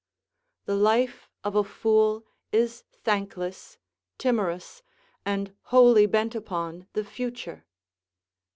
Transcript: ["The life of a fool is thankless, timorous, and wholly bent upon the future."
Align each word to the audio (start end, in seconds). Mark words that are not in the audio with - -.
["The 0.65 0.75
life 0.75 1.29
of 1.43 1.55
a 1.55 1.63
fool 1.63 2.25
is 2.51 2.85
thankless, 3.03 3.77
timorous, 4.17 4.81
and 5.27 5.53
wholly 5.65 6.07
bent 6.07 6.33
upon 6.33 6.87
the 6.93 7.03
future." 7.05 7.67